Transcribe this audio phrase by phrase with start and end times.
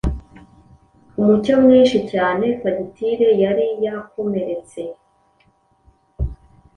[1.19, 4.81] Umucyo mwinshi cyane fagitire yari yakomeretse